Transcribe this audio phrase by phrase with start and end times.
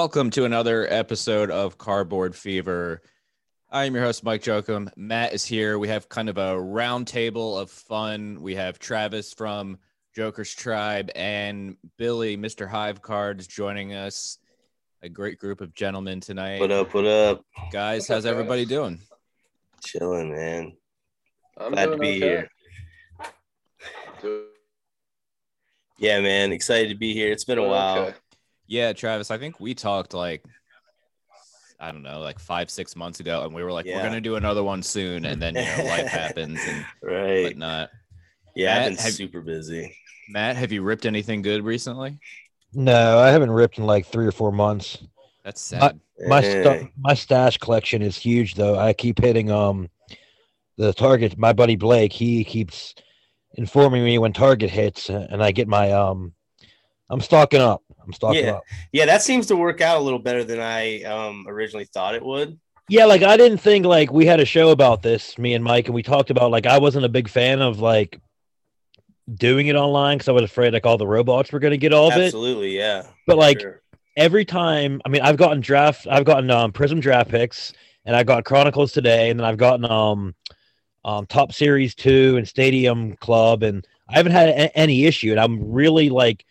[0.00, 3.02] Welcome to another episode of Cardboard Fever.
[3.70, 4.90] I am your host, Mike Jokum.
[4.96, 5.78] Matt is here.
[5.78, 8.40] We have kind of a round table of fun.
[8.40, 9.78] We have Travis from
[10.16, 12.66] Joker's Tribe and Billy, Mr.
[12.66, 14.38] Hive Cards, joining us.
[15.02, 16.60] A great group of gentlemen tonight.
[16.60, 16.94] What up?
[16.94, 17.44] What up?
[17.70, 19.00] Guys, how's everybody doing?
[19.84, 20.78] Chilling, man.
[21.58, 22.48] I'm Glad to be okay.
[24.22, 24.44] here.
[25.98, 26.52] Yeah, man.
[26.52, 27.30] Excited to be here.
[27.30, 27.98] It's been a while.
[27.98, 28.14] okay.
[28.70, 30.44] Yeah, Travis, I think we talked like,
[31.80, 34.20] I don't know, like five, six months ago, and we were like, we're going to
[34.20, 35.24] do another one soon.
[35.24, 37.42] And then, you know, life happens and Right.
[37.42, 37.90] whatnot.
[38.54, 39.92] Yeah, I've been have- super busy.
[40.28, 42.16] Matt, have you ripped anything good recently?
[42.72, 44.98] No, I haven't ripped in like three or four months.
[45.44, 45.98] That's sad.
[46.28, 46.62] My Hey.
[46.62, 48.78] sta- my stash collection is huge though.
[48.78, 49.88] I keep hitting um
[50.76, 51.36] the target.
[51.36, 52.94] My buddy Blake, he keeps
[53.54, 56.32] informing me when target hits, and I get my um.
[57.08, 57.82] I'm stocking up.
[58.10, 58.52] I'm stocking Yeah.
[58.54, 58.64] up.
[58.92, 62.24] Yeah, that seems to work out a little better than I um originally thought it
[62.24, 62.58] would.
[62.88, 65.86] Yeah, like I didn't think like we had a show about this, me and Mike,
[65.86, 68.20] and we talked about like I wasn't a big fan of like
[69.32, 71.92] doing it online because I was afraid like all the robots were going to get
[71.92, 72.24] all of it.
[72.26, 73.04] Absolutely, yeah.
[73.28, 73.80] But like Sure.
[74.16, 77.72] every time, I mean, I've gotten draft, I've gotten um, Prizm draft picks,
[78.04, 80.34] and I got Chronicles today, and then I've gotten um,
[81.04, 85.38] um, Topps Series two and Stadium Club, and I haven't had a- any issue, and
[85.38, 86.44] I'm really like,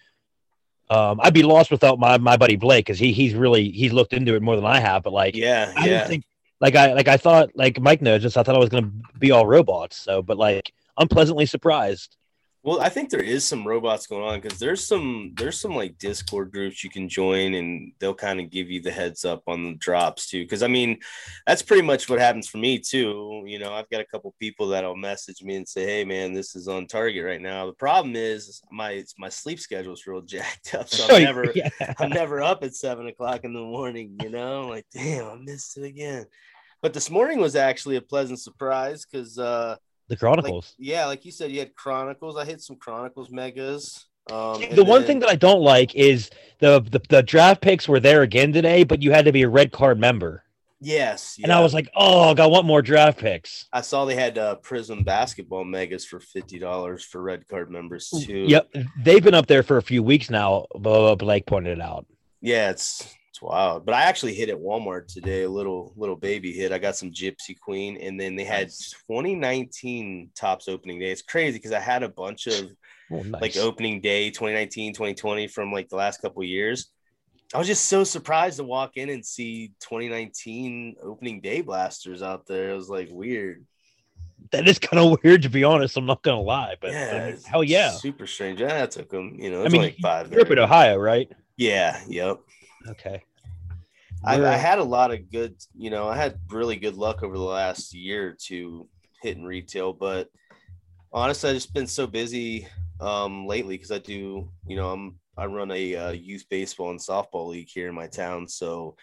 [0.90, 4.14] um, I'd be lost without my my buddy Blake because he he's really he's looked
[4.14, 5.90] into it more than I have, but like, yeah, I yeah.
[5.90, 6.24] didn't think
[6.60, 9.32] like I like I thought like Mike knows this, I thought I was gonna be
[9.32, 12.16] all robots, so but like I'm pleasantly surprised.
[12.62, 15.98] Well, I think there is some robots going on because there's some there's some like
[15.98, 19.64] Discord groups you can join and they'll kind of give you the heads up on
[19.64, 20.44] the drops too.
[20.44, 21.00] Because I mean,
[21.48, 23.44] that's pretty much what happens for me too.
[23.46, 26.54] You know, I've got a couple people that'll message me and say, "Hey, man, this
[26.54, 30.76] is on target right now." The problem is my my sleep schedule is real jacked
[30.76, 31.70] up, so I'm never yeah.
[31.98, 35.78] I'm never up at seven o'clock in the morning, you know, like damn, I missed
[35.78, 36.26] it again.
[36.82, 39.78] But this morning was actually a pleasant surprise because uh
[40.10, 40.76] the like, Chronicles.
[40.78, 42.36] yeah, like you said, you had Chronicles.
[42.36, 44.08] I hit some Chronicles megas.
[44.32, 48.00] Um, the one thing that I don't like is the, the the draft picks were
[48.00, 50.44] there again today, but you had to be a red card member,
[50.82, 53.68] yes, and I was like, oh, I want more draft picks.
[53.74, 58.10] I saw they had uh, Prizm basketball megas for fifty dollars for red card members
[58.10, 58.46] too.
[58.48, 60.66] Yep, they've been up there for a few weeks now.
[60.76, 62.06] Blake pointed it out.
[62.42, 63.86] yeah, it's it's wild.
[63.86, 65.44] But I actually hit at Walmart today.
[65.44, 66.72] A little little baby hit.
[66.72, 68.92] I got some Gypsy Queen, and then they had Nice.
[69.08, 71.12] 2019 Topps opening day.
[71.12, 72.70] It's crazy because I had a bunch of
[73.12, 73.42] Oh, nice.
[73.42, 76.92] like opening day 2019 2020 from like the last couple years
[77.56, 82.46] i was just so surprised to walk in and see 2019 opening day blasters out
[82.46, 83.66] there it was like weird
[84.52, 85.98] that is kind of weird to be honest.
[85.98, 87.90] I'm not gonna lie, but yeah um, I mean, hell yeah.
[87.94, 90.52] super strange yeah that took them you know I it's mean, like five you're up
[90.52, 90.60] in.
[90.60, 91.32] Ohio, right?
[91.58, 92.42] yeah yep
[92.88, 93.24] Okay.
[94.26, 97.38] I, I had a lot of good you know i had really good luck over
[97.38, 98.88] the last year to
[99.22, 100.30] hit hitting retail but
[101.14, 102.68] honestly i just been so busy
[103.00, 107.00] um lately because i do you know i'm i run a uh, youth baseball and
[107.00, 108.96] softball league here in my town so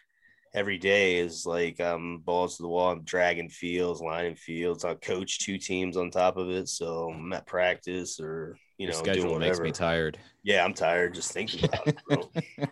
[0.54, 4.94] every day is like um balls to the wall i'm dragging fields lining fields i
[4.94, 9.03] coach two teams on top of it so i'm at practice or you Your know
[9.03, 10.19] doing schedule makes me tired.
[10.42, 12.31] yeah i'm tired just thinking about it bro.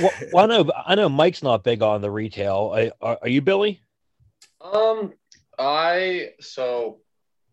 [0.00, 2.72] well, well, I know, I know Mike's not big on the retail.
[2.74, 3.80] I, are, are you, Billy?
[4.60, 5.12] Um,
[5.58, 7.00] I so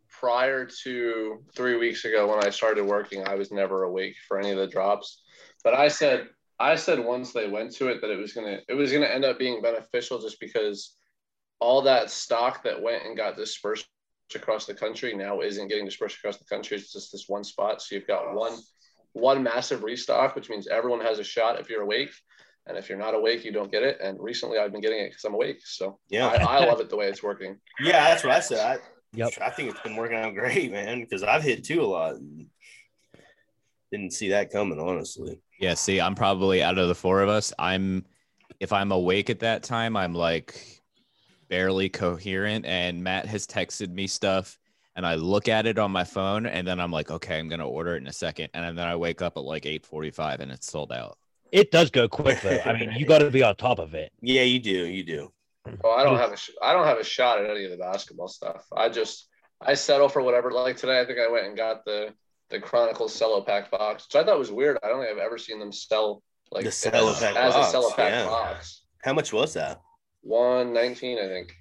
[0.09, 4.51] prior to three weeks ago when I started working, I was never awake for any
[4.51, 5.21] of the drops.
[5.63, 6.27] But I said,
[6.59, 9.23] I said once they went to it that it was gonna, it was gonna end
[9.23, 10.95] up being beneficial just because
[11.59, 13.87] all that stock that went and got dispersed
[14.35, 16.77] across the country now isn't getting dispersed across the country.
[16.77, 17.81] It's just this one spot.
[17.81, 18.57] So you've got one,
[19.13, 22.11] one massive restock, which means everyone has a shot if you're awake.
[22.67, 23.99] And if you're not awake, you don't get it.
[24.01, 25.61] And recently I've been getting it because I'm awake.
[25.65, 27.57] So yeah I, I love it the way it's working.
[27.79, 28.77] yeah that's what i said I,
[29.13, 29.33] Yep.
[29.41, 32.15] I think it's been working out great, man, because I've hit two a lot.
[32.15, 32.45] and
[33.91, 35.41] Didn't see that coming, honestly.
[35.59, 37.51] Yeah, see, I'm probably out of the four of us.
[37.57, 38.05] I'm
[38.59, 40.78] if I'm awake at that time, I'm like
[41.49, 42.65] barely coherent.
[42.65, 44.57] And Matt has texted me stuff
[44.95, 47.67] and I look at it on my phone and then I'm like, okay, I'm gonna
[47.67, 48.49] order it in a second.
[48.53, 51.17] And then I wake up at like 8:45 and it's sold out.
[51.51, 52.61] It does go quick though.
[52.65, 54.11] I mean, you got to be on top of it.
[54.21, 54.85] Yeah, you do.
[54.85, 55.31] You do.
[55.83, 57.77] Oh, I don't have a sh- I don't have a shot at any of the
[57.77, 58.65] basketball stuff.
[58.75, 59.27] I just
[59.61, 60.51] I settle for whatever.
[60.51, 62.13] Like today, I think I went and got the
[62.49, 64.77] the Chronicles cello pack box, which I thought was weird.
[64.83, 66.21] I don't think I've ever seen them sell
[66.51, 68.25] like The cello as, pack as box, a cello pack yeah.
[68.25, 68.81] box.
[69.03, 69.81] How much was that?
[70.21, 71.55] One nineteen, I think.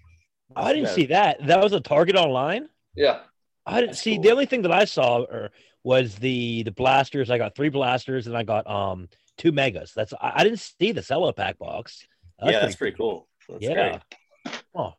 [0.56, 0.94] I didn't Yeah.
[0.94, 1.46] see that.
[1.46, 2.68] That was a target online.
[2.94, 3.20] Yeah,
[3.66, 4.22] I didn't That's see cool.
[4.22, 5.50] the only thing that I saw or,
[5.84, 7.30] was the the blasters.
[7.30, 9.92] I got three blasters and I got um two megas.
[9.94, 12.06] That's I, I didn't see the cello pack box.
[12.42, 13.28] yeah, that's pretty cool.
[13.48, 13.98] That's yeah.
[14.44, 14.62] great.
[14.74, 14.94] Oh,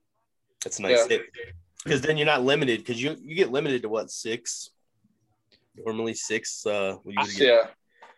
[0.64, 1.06] That's a nice.
[1.10, 1.18] Yeah.
[1.84, 2.80] Because then you're not limited.
[2.80, 4.70] Because you you get limited to what six?
[5.76, 6.66] Normally six.
[6.66, 7.68] Uh, we usually get- Yeah.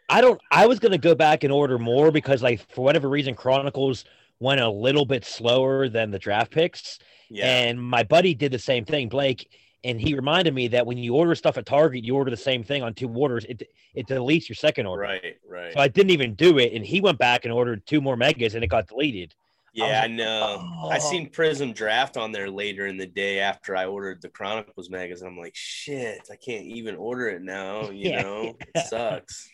[0.09, 0.41] I don't.
[0.51, 4.03] I was gonna go back and order more because, like, for whatever reason, Chronicles
[4.41, 6.99] went a little bit slower than the draft picks.
[7.29, 7.45] yeah.
[7.45, 9.49] And my buddy did the same thing, Blake.
[9.83, 12.63] And he reminded me that when you order stuff at Target, you order the same
[12.63, 13.45] thing on two orders.
[13.45, 13.63] It
[13.95, 15.03] it deletes your second order.
[15.03, 15.37] Right.
[15.47, 15.73] Right.
[15.73, 18.53] So I didn't even do it, and he went back and ordered two more megas,
[18.55, 19.33] and it got deleted.
[19.73, 20.57] Yeah, I like, know.
[20.91, 24.29] I "Oh." seen Prizm Draft on there later in the day after I ordered the
[24.29, 25.27] Chronicles magazine.
[25.29, 27.89] I'm like, shit, I can't even order it now.
[27.89, 28.21] You Yeah.
[28.21, 29.49] know, it sucks.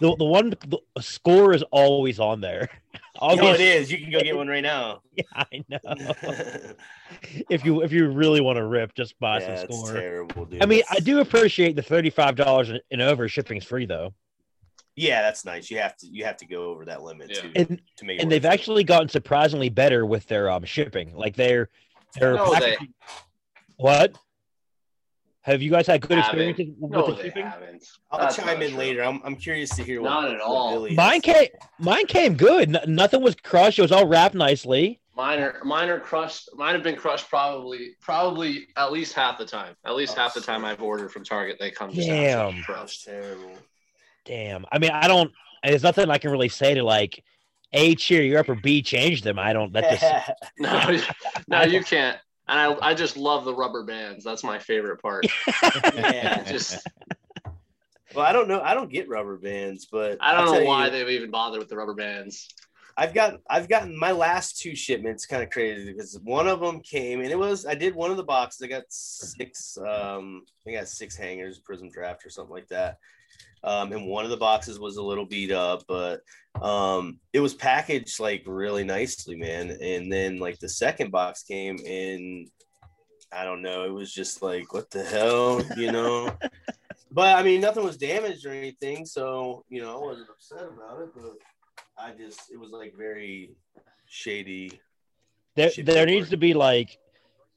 [0.00, 2.68] The the one the score is always on there.
[3.20, 3.90] Oh, it Always, is.
[3.90, 5.02] You can go get one right now.
[5.12, 5.78] yeah, I know.
[7.50, 9.92] if you if you really want to rip, just buy some it's score.
[9.92, 10.62] terrible, dude.
[10.62, 13.28] I mean, I do appreciate the thirty-five dollars and over.
[13.28, 14.14] Shipping's free though,
[14.94, 15.68] Yeah, that's nice.
[15.68, 17.40] You have to you have to go over that limit Yeah.
[17.40, 18.20] too and to make.
[18.20, 18.48] it and they've it.
[18.48, 21.12] actually gotten surprisingly better with their um shipping.
[21.16, 21.70] Like they're
[22.20, 22.76] they're No, they
[23.78, 24.16] what?
[25.48, 26.40] Have you guys had good Haven't.
[26.48, 27.46] experiences with no, the they shipping?
[27.46, 27.86] haven't.
[28.10, 28.78] I'll That's chime in true.
[28.78, 29.02] later.
[29.02, 30.72] I'm, I'm curious to hear what Not at what all.
[30.74, 31.48] Billy Mine came
[31.78, 32.76] mine came good.
[32.76, 33.78] N- nothing was crushed.
[33.78, 35.00] It was all wrapped nicely.
[35.16, 36.48] Mine are mine are crushed.
[36.54, 39.74] Mine have been crushed probably probably at least half the time.
[39.84, 40.64] At least Oh, half the time.
[40.64, 42.38] I've ordered from Target, they come just Damn.
[42.38, 43.04] absolutely That's crushed.
[43.06, 43.52] terrible.
[44.26, 44.66] Damn.
[44.70, 45.32] I mean, I don't.
[45.64, 47.24] There's nothing I can really say to like,
[47.72, 49.38] a cheer you up or b change them.
[49.38, 49.72] I don't.
[49.72, 50.98] That just No,
[51.48, 52.18] no, you can't.
[52.48, 54.24] And I, I just love the rubber bands.
[54.24, 55.26] That's my favorite part.
[55.94, 56.42] yeah.
[56.50, 56.78] Just
[58.14, 58.62] Well, I don't know.
[58.62, 61.68] I don't get rubber bands, but I don't know why you, they've even bothered with
[61.68, 62.48] the rubber bands.
[62.96, 66.80] I've got I've gotten my last two shipments kind of crazy because one of them
[66.80, 68.62] came and it was I did one of the boxes.
[68.62, 72.98] I got six um I got six hangers, Prizm Draft or something like that.
[73.64, 76.20] Um, and one of the boxes was a little beat up, but
[76.62, 79.76] um, it was packaged like really nicely, man.
[79.80, 82.48] And then like the second box came and
[83.32, 86.36] I don't know, it was just like what the hell, you know.
[87.10, 91.02] but I mean, nothing was damaged or anything, so you know, I wasn't upset about
[91.02, 91.10] it.
[91.14, 91.34] But
[91.98, 93.50] I just, it was like very
[94.06, 94.80] shady.
[95.56, 96.98] there, Shit there needs to be like,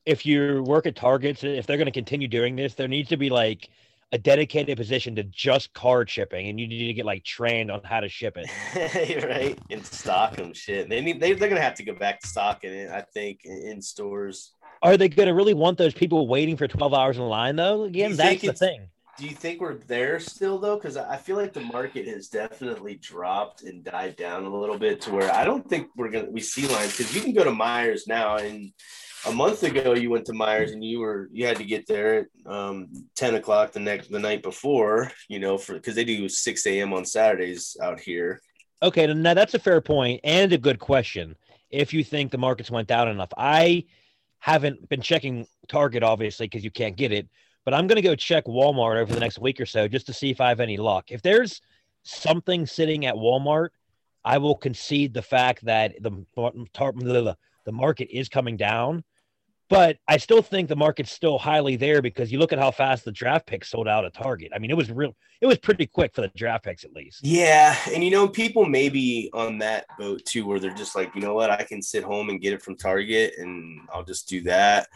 [0.06, 3.18] if you work at Targets, if they're going to continue doing this, there needs to
[3.18, 3.70] be like
[4.12, 7.82] a dedicated position to just card shipping, and you need to get like trained on
[7.84, 9.24] how to ship it.
[9.26, 12.28] right and stock them shit they need they, they're gonna have to go back to
[12.28, 16.58] stocking it i think in, in stores Are they to really want those people waiting
[16.58, 17.84] for 12 hours in line though?
[17.84, 18.88] Again, that's the thing.
[19.18, 22.96] do you think we're there still though because i feel like the market has definitely
[22.96, 26.42] dropped and died down a little bit to where i don't think we're gonna we
[26.42, 28.72] see lines because you can go to Meijer's now and
[29.28, 32.20] a month ago you went to Meijer's and you were you had to get there
[32.20, 36.28] at um, 10 o'clock the next the night before you know for because they do
[36.28, 38.42] 6 a.m on saturdays out here
[38.84, 41.36] Okay, now that's a fair point and a good question.
[41.70, 43.86] If you think the markets went down enough, I
[44.40, 47.30] haven't been checking Target obviously because you can't get it,
[47.64, 50.14] but I'm going to go check Walmart over the next week or so just to
[50.14, 51.12] see if I have any luck.
[51.12, 51.62] If there's
[52.04, 53.70] something sitting at Walmart,
[54.26, 59.04] I will concede the fact that the the market is coming down.
[59.72, 63.06] But I still think the market's still highly there because you look at how fast
[63.06, 64.52] the draft picks sold out at Target.
[64.54, 65.16] I mean, it was real.
[65.40, 67.22] It was pretty quick for the draft picks, at least.
[67.24, 71.16] Yeah, and you know, people may be on that boat too, where they're just like,
[71.16, 74.28] you know what, I can sit home and get it from Target, and I'll just
[74.28, 74.90] do that,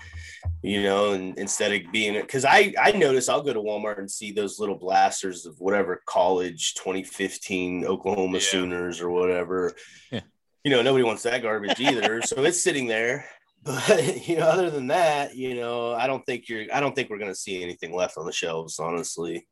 [0.61, 4.11] you know, and instead of being because I I notice I'll go to Walmart and
[4.11, 8.43] see those little blasters of whatever college 2015 Oklahoma Yeah.
[8.43, 9.73] Sooners or whatever.
[10.11, 10.19] Yeah.
[10.65, 13.25] You know, nobody wants that garbage either, so it's sitting there.
[13.65, 16.65] But you know, other than that, you know, I don't think you're.
[16.71, 19.47] I don't think we're gonna see anything left on the shelves, honestly.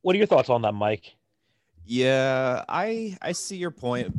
[0.00, 1.14] What are your thoughts on that, Mike?
[1.84, 4.14] Yeah, I I see your point.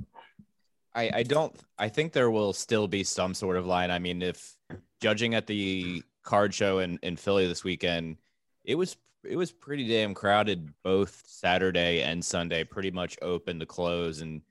[0.94, 3.90] I I don't I think there will still be some sort of line.
[3.90, 4.56] I mean, if
[5.02, 8.18] judging at the card show in, in Philly this weekend,
[8.64, 13.66] it was it was pretty damn crowded both Saturday and Sunday, pretty much open to
[13.66, 14.42] close and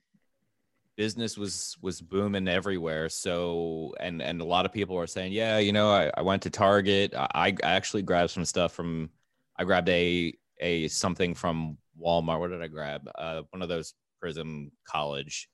[0.99, 3.09] business was was booming everywhere.
[3.09, 6.43] So and and a lot of people were saying, Yeah, you know, I, I went
[6.43, 7.15] to Target.
[7.17, 9.09] I, I actually grabbed some stuff from
[9.57, 12.41] I grabbed a a something from Walmart.
[12.41, 13.09] What did I grab?
[13.15, 15.49] Uh, one of those Prizm College.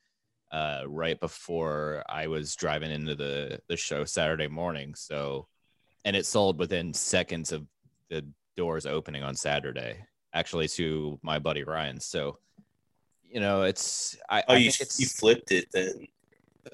[0.50, 4.94] Uh, right before I was driving into the the show Saturday morning.
[4.94, 5.48] So,
[6.04, 7.66] and it sold within seconds of
[8.08, 8.24] the
[8.56, 10.06] doors opening on Saturday.
[10.32, 12.00] Actually, to my buddy Ryan.
[12.00, 12.38] So,
[13.34, 16.06] you know, it's I, Oh, I you think it's you flipped it then.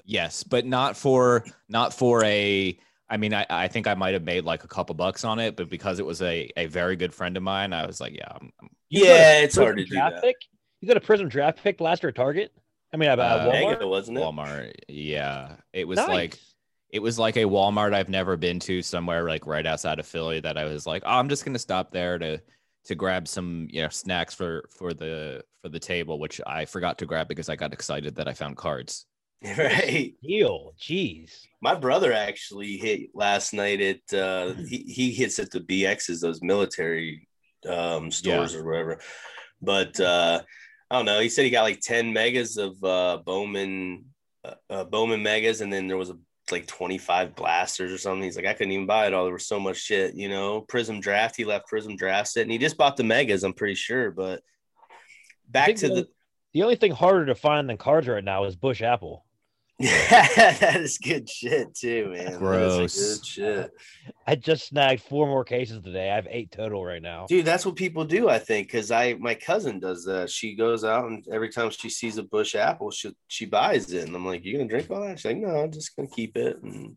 [0.04, 2.78] Yes, but not for not for a.
[3.08, 5.56] I mean, I, I think I might have made like a couple bucks on it,
[5.56, 8.28] but because it was a, a very good friend of mine, I was like, yeah,
[8.30, 10.22] I'm, I'm- You got a Yeah, it's hard to Prizm do draft that.
[10.22, 10.36] pick?
[10.80, 12.52] you got a Prizm draft pick last year at Target?
[12.94, 13.70] I mean, about Uh, Walmart.
[13.72, 14.20] Mega, wasn't it?
[14.20, 14.72] Walmart.
[14.86, 16.08] Yeah, it was Nice.
[16.08, 16.38] like
[16.90, 20.38] it was like a Walmart I've never been to somewhere like right outside of Philly
[20.40, 22.40] that I was like, oh, I'm just gonna stop there to
[22.84, 26.98] to grab some you know snacks for for the for the table, which I forgot
[26.98, 29.06] to grab because I got excited that I found cards.
[29.58, 30.14] right.
[30.22, 30.74] deal.
[30.78, 31.46] Jeez.
[31.62, 36.42] My brother actually hit last night at uh he, he hits at the BXs, those
[36.42, 37.26] military
[37.68, 39.00] um stores or whatever.
[39.62, 40.42] But uh
[40.90, 41.20] I don't know.
[41.20, 44.04] He said he got like 10 megas of uh Bowman
[44.44, 46.18] uh, uh Bowman megas, and then there was a
[46.52, 48.22] like 25 blasters or something.
[48.22, 49.24] He's like, I couldn't even buy it all.
[49.24, 50.62] There was so much shit, you know.
[50.62, 53.74] Prizm draft, he left Prizm draft it, and he just bought the megas, I'm pretty
[53.74, 54.10] sure.
[54.10, 54.42] But
[55.48, 56.08] back to the- the
[56.52, 59.24] The only thing harder to find than cards right now is Busch Apple.
[59.80, 62.24] Yeah, that is good shit too, man.
[62.26, 63.16] That is Gross.
[63.16, 63.70] good shit.
[64.26, 66.10] I just snagged four more cases today.
[66.10, 67.24] I have eight total right now.
[67.28, 70.28] Dude, that's what people do, I think, because I my cousin does that.
[70.28, 74.06] She goes out and every time she sees a Busch Apple, she she buys it.
[74.06, 75.18] And I'm like, You gonna drink all that?
[75.18, 76.62] She's like, No, I'm just gonna keep it.
[76.62, 76.96] And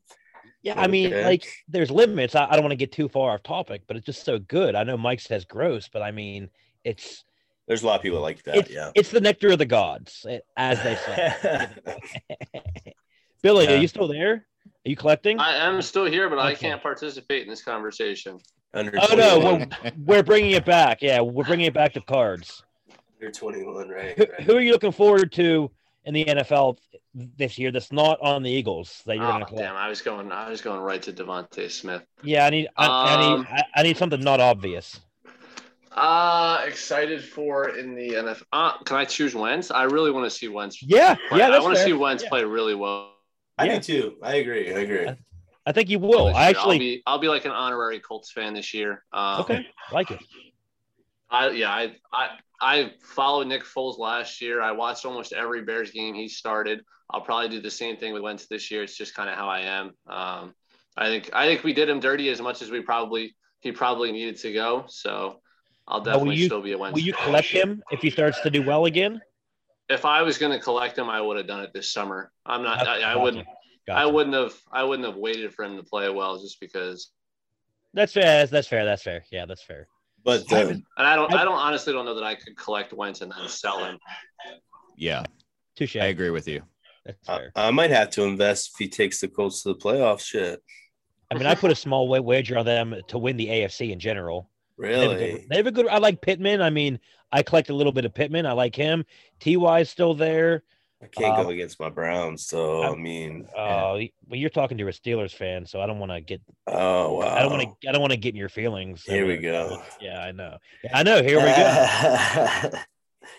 [0.61, 1.23] Yeah, I mean, Okay.
[1.23, 2.35] like, there's limits.
[2.35, 4.75] I, I don't want to get too far off topic, but it's just so good.
[4.75, 6.49] I know Mike says gross, but I mean,
[6.83, 7.23] it's
[7.67, 8.91] there's a lot of people like that, it's yeah.
[8.95, 11.67] it's the nectar of the gods, eh, as they say.
[13.41, 13.73] Billy, Yeah.
[13.73, 14.33] are you still there?
[14.85, 15.39] Are you collecting?
[15.39, 18.39] I am still here, but I can't participate in this conversation.
[18.73, 21.01] Under Oh no, we're, we're bringing it back.
[21.01, 22.63] Yeah, we're bringing it back to cards.
[23.21, 24.17] Under 21, right?
[24.17, 24.41] Who, right.
[24.41, 25.69] who are you looking forward to
[26.05, 26.77] in the NFL
[27.13, 27.71] this year?
[27.71, 29.67] That's not on the Eagles that you're Oh, going to collect.
[29.67, 30.31] damn, I was going.
[30.31, 32.03] I was going right to DeVonta Smith.
[32.23, 34.99] Yeah, I need I, I Um, need I, I need something not obvious.
[35.95, 38.43] Uh excited for in the NFL.
[38.51, 39.71] Uh, can I choose Wentz?
[39.71, 40.81] I really want to see Wentz.
[40.81, 41.39] Yeah, Play.
[41.39, 42.29] yeah, I want to see Wentz Yeah.
[42.29, 43.13] play really well.
[43.57, 43.79] I yeah.
[43.79, 44.15] do too.
[44.23, 44.73] I agree.
[44.73, 45.07] I agree.
[45.65, 46.27] I think you will.
[46.27, 49.03] I actually, I'll be, I'll be like an honorary Colts fan this year.
[49.13, 50.19] Um, okay, like it.
[51.29, 52.29] I yeah, I I
[52.61, 54.61] I followed Nick Foles last year.
[54.61, 56.81] I watched almost every Bears game he started.
[57.09, 58.83] I'll probably do the same thing with Wentz this year.
[58.83, 59.91] It's just kind of how I am.
[60.07, 60.53] Um,
[60.97, 64.11] I think I think we did him dirty as much as we probably he probably
[64.11, 64.85] needed to go.
[64.87, 65.39] So
[65.87, 66.95] I'll Now, will you- still be a Wentz.
[66.95, 69.21] Will you collect him if he starts to do well again?
[69.89, 72.31] If I was going to collect him, I would have done it this summer.
[72.45, 72.87] I'm not.
[72.87, 73.45] I, I wouldn't.
[73.91, 74.53] I wouldn't have.
[74.71, 77.11] I wouldn't have waited for him to play well just because.
[77.93, 78.23] That's fair.
[78.23, 78.85] That's, that's fair.
[78.85, 79.25] That's fair.
[79.29, 79.87] Yeah, that's fair.
[80.23, 81.33] But I uh, And I don't.
[81.33, 83.99] I- I don't honestly don't know that I could collect Wentz and then sell him.
[84.95, 85.23] Yeah,
[85.75, 85.97] Touche.
[85.97, 86.63] I agree with you.
[87.05, 87.51] That's I, fair.
[87.55, 90.21] I might have to invest if he takes the Colts to the playoffs.
[90.21, 90.63] Shit.
[91.29, 94.49] I mean, I put a small wager on them to win the AFC in general.
[94.79, 95.31] They have, Really?
[95.31, 95.87] good, they have a good.
[95.87, 96.61] I like Pittman.
[96.61, 96.99] I mean,
[97.31, 98.45] I collect a little bit of Pittman.
[98.45, 99.05] I like him.
[99.39, 100.63] Ty is still there.
[101.01, 104.87] I can't Uh, go against my Browns, so I mean, Uh, but you're talking to
[104.87, 106.41] a Steelers fan, so I don't want to get.
[106.67, 107.35] oh wow.
[107.35, 107.89] I don't want to.
[107.89, 109.03] I don't want to get in your feelings.
[109.03, 109.81] Here we go.
[109.99, 110.57] Yeah, I know.
[110.93, 111.21] I know.
[111.21, 112.79] Here we go.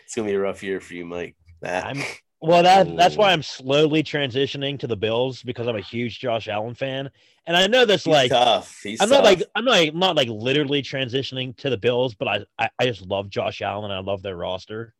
[0.05, 1.37] it's gonna be a rough year for you, Mike.
[1.63, 2.03] I'm
[2.41, 2.63] well.
[2.63, 6.75] That that's why I'm slowly transitioning to the Bills because I'm a huge Josh Allen
[6.75, 7.11] fan,
[7.47, 8.81] and I know that's he's like tough.
[8.83, 12.45] He's I'm not like I'm not not like literally transitioning to the Bills, but I
[12.59, 13.91] I, I just love Josh Allen.
[13.91, 14.95] I love their roster.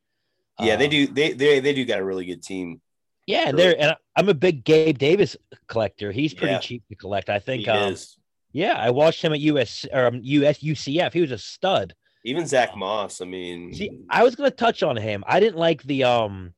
[0.61, 1.07] yeah, they Um, do.
[1.07, 2.81] They they they do got a really good team.
[3.27, 5.37] Yeah, and they're and I'm a big Gabe Davis
[5.67, 6.13] collector.
[6.13, 6.59] He's pretty Yeah.
[6.61, 7.31] cheap to collect.
[7.31, 7.63] I think.
[7.63, 8.17] He Um, is.
[8.53, 11.13] yeah, I watched him at US or um, US UCF.
[11.13, 11.95] He was a stud.
[12.25, 13.21] Even Zach Moss.
[13.21, 15.25] I mean, See, I was gonna touch on him.
[15.27, 16.55] I didn't like the um.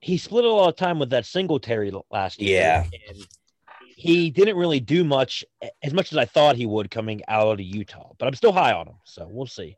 [0.00, 2.58] He split a lot of time with that Singletary l- last year.
[2.60, 2.84] Yeah.
[3.08, 3.18] and
[3.96, 5.44] he didn't really do much
[5.82, 8.12] as much as I thought he would coming out of Utah.
[8.18, 9.76] But I'm still high on him, so we'll see.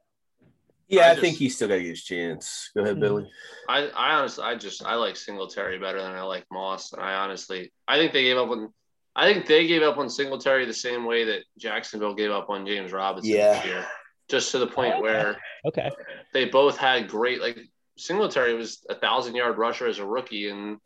[0.89, 2.71] yeah, I I, think just- he's still got to get his chance.
[2.77, 3.01] Go ahead, Mhm.
[3.01, 3.31] Billy.
[3.69, 6.93] I, I honestly, I just, I like Singletary better than I like Moss.
[6.93, 8.73] And I honestly, I think they gave up on,
[9.17, 12.65] I think they gave up on Singletary the same way that Jacksonville gave up on
[12.67, 13.55] James Robinson Yeah.
[13.57, 13.87] this year.
[14.29, 15.03] Just to the point Okay.
[15.03, 15.37] where
[15.67, 15.91] Okay.
[16.33, 17.59] they both had great, like
[17.97, 20.79] Singletary was a thousand yard rusher as a rookie, and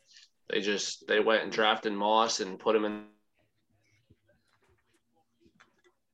[0.49, 3.05] they just they went and drafted Moss and put him in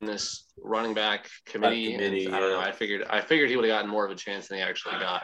[0.01, 1.93] this running back committee.
[1.93, 2.59] committee, and I don't know.
[2.59, 4.99] I figured I figured he would have gotten more of a chance than he actually
[4.99, 5.23] got.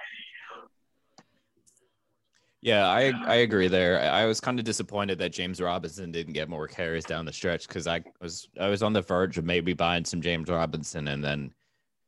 [2.62, 4.00] Yeah, I I agree there.
[4.00, 7.32] I I was kind of disappointed that James Robinson didn't get more carries down the
[7.34, 11.08] stretch because I was I was on the verge of maybe buying some James Robinson,
[11.08, 11.54] and then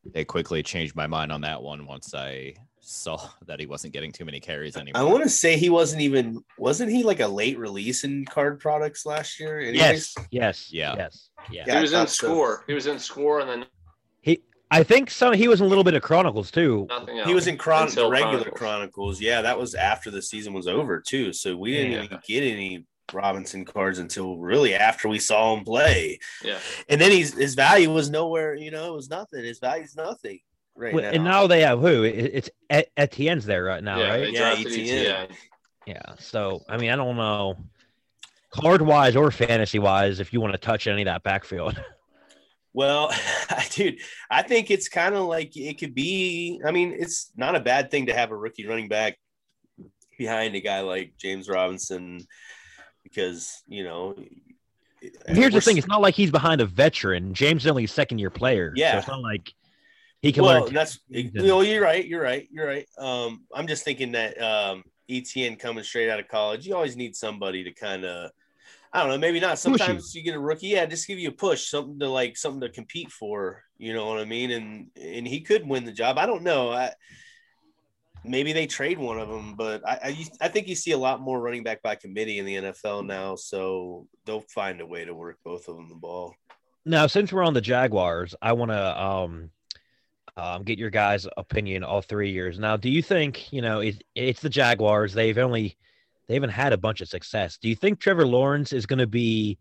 [0.03, 4.11] they quickly changed my mind on that one once I saw that he wasn't getting
[4.11, 4.99] too many carries anymore.
[5.01, 8.59] I want to say he wasn't even wasn't he like a late release in card
[8.59, 9.59] products last year?
[9.59, 9.77] anyways?
[9.79, 10.15] Yes.
[10.31, 10.73] Yes.
[10.73, 10.95] Yeah.
[10.97, 11.29] Yes.
[11.51, 11.63] Yeah.
[11.67, 12.27] Yeah, he was in thought so.
[12.27, 12.63] score.
[12.67, 13.65] He was in score, and then
[14.21, 14.41] he.
[14.71, 15.33] I think some.
[15.33, 16.87] He was in a little bit of Chronicles too.
[16.89, 17.27] nothing else.
[17.27, 18.59] He was in chron- Until the regular Chronicles.
[18.59, 19.21] Chronicles.
[19.21, 21.33] Yeah, that was after the season was over too.
[21.33, 22.03] So we didn't Yeah.
[22.03, 26.17] even get any Robinson cards until really after we saw him play.
[26.43, 26.57] Yeah.
[26.87, 28.55] And then he's his value was nowhere.
[28.55, 29.43] You know, it was nothing.
[29.43, 30.39] His value's nothing.
[30.81, 31.09] Right Well, now.
[31.11, 32.03] And now they have who?
[32.03, 34.31] It's Et- Etienne's there right now, yeah, right?
[34.31, 34.97] Yeah, drafted Etienne.
[34.97, 35.27] Etienne.
[35.85, 36.15] Yeah.
[36.19, 37.55] So I mean, I don't know,
[38.49, 41.81] card wise or fantasy wise, if you want to touch any of that backfield.
[42.73, 43.11] Well,
[43.71, 46.61] dude, I think it's kind of like it could be.
[46.65, 49.17] I mean, it's not a bad thing to have a rookie running back
[50.17, 52.25] behind a guy like James Robinson
[53.03, 54.15] because, you know,
[55.27, 57.33] here's the thing: it's not like he's behind a veteran.
[57.33, 58.71] James is only a second year player.
[58.73, 58.91] Yeah.
[58.91, 58.99] so Yeah.
[58.99, 59.53] it's not like
[60.21, 60.73] he can well, learn.
[60.73, 62.05] that's you know, you're right.
[62.05, 62.47] You're right.
[62.51, 62.87] You're right.
[62.97, 67.15] Um, I'm just thinking that um, Etienne coming straight out of college, you always need
[67.15, 68.29] somebody to kind of,
[68.93, 69.51] I don't know, maybe not.
[69.51, 69.55] you.
[69.57, 72.61] Sometimes you get a rookie, yeah, just give you a push, something to like, something
[72.61, 73.63] to compete for.
[73.79, 74.51] You know what I mean?
[74.51, 76.19] And and he could win the job.
[76.19, 76.71] I don't know.
[76.71, 76.93] I
[78.23, 81.19] maybe they trade one of them, but I I, I think you see a lot
[81.19, 85.15] more running back by committee in the NFL now, so they'll find a way to
[85.15, 86.35] work both of them the ball.
[86.85, 89.49] Now, since we're on the Jaguars, I want to um,
[90.37, 92.59] um, get your guys' opinion all three years.
[92.59, 95.13] Now, do you think you know it, it's the Jaguars?
[95.13, 95.77] They've only
[96.27, 97.57] they haven't had a bunch of success.
[97.57, 99.57] Do you think Trevor Lawrence is going to be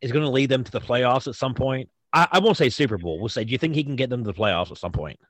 [0.00, 1.88] is going to lead them to the playoffs at some point?
[2.12, 3.20] I, I won't say Super Bowl.
[3.20, 5.20] We'll say, do you think he can get them to the playoffs at some point?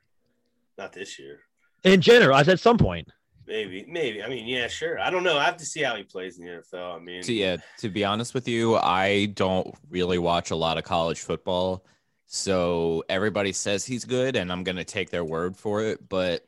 [0.79, 1.41] Not this year.
[1.85, 3.09] In general, I said some point.
[3.47, 4.23] Maybe, maybe.
[4.23, 5.01] I mean, yeah, sure.
[5.01, 5.37] I don't know.
[5.37, 6.97] I have to see how he plays in the NFL.
[6.97, 10.79] I mean, To, yeah, to be honest with you, I don't really watch a lot
[10.79, 11.85] of college football.
[12.33, 16.09] So everybody says he's good, and I'm gonna take their word for it.
[16.09, 16.47] But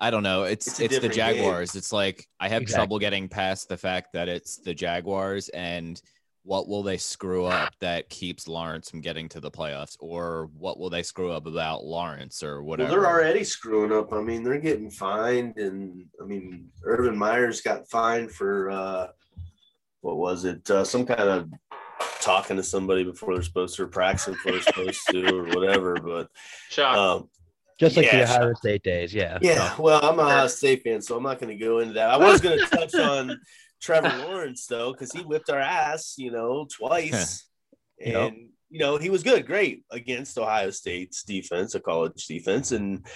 [0.00, 0.42] I don't know.
[0.42, 1.36] It's It's it's, the different game.
[1.36, 1.76] Jaguars.
[1.76, 2.80] It's like I have Exactly.
[2.80, 6.02] trouble getting past the fact that it's the Jaguars, and
[6.42, 10.80] what will they screw up that keeps Lawrence from getting to the playoffs, or what
[10.80, 12.90] will they screw up about Lawrence, or well, whatever?
[12.90, 14.12] they're already screwing up.
[14.12, 19.06] I mean, they're getting fined, and I mean, Urban Myers got fined for uh,
[20.00, 20.68] what was it?
[20.68, 21.50] Uh, some kind of
[22.20, 25.96] talking to somebody before they're supposed to, or practicing before they're supposed to, or whatever.
[25.98, 26.28] But
[26.70, 26.96] Shock.
[26.96, 27.28] um,
[27.78, 29.38] Just like Yeah, the Ohio State days, yeah.
[29.40, 32.10] Yeah, well, I'm a Ohio State fan, so I'm not going to go into that.
[32.10, 33.38] I was going to touch on
[33.80, 37.48] Trevor Lawrence though, because he whipped our ass, you know, twice,
[38.04, 38.32] and Yep.
[38.70, 43.06] you know he was good, great against Ohio State's defense, a college defense, and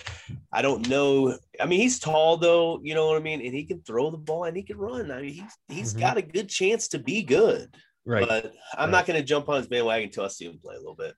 [0.53, 1.37] I don't know.
[1.61, 4.19] I mean, he's tall though, you know what I mean, and he can throw the
[4.19, 5.11] ball and he can run.
[5.11, 6.01] I mean, he's he's Mhm.
[6.01, 7.75] got a good chance to be good,
[8.07, 8.27] Right.
[8.27, 10.79] but I'm not going to jump on his bandwagon until I see him play a
[10.79, 11.15] little bit.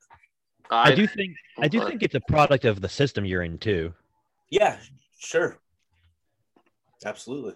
[0.71, 3.93] I do think I do think it's a product of the system you're in too.
[4.51, 4.79] Yeah,
[5.19, 5.59] sure,
[7.05, 7.55] absolutely.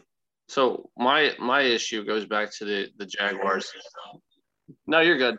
[0.49, 3.73] So my my issue goes back to the the Jaguars.
[4.87, 5.39] No, you're good.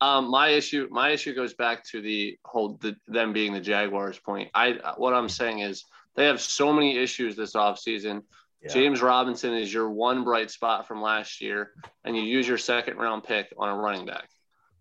[0.00, 4.18] Um, my issue my issue goes back to the whole the, them being the Jaguars
[4.18, 4.48] point.
[4.54, 8.22] I what I'm saying is they have so many issues this offseason.
[8.62, 8.72] Yeah.
[8.72, 11.70] James Robinson is your one bright spot from last year,
[12.04, 14.28] and you use your second round pick on a running back.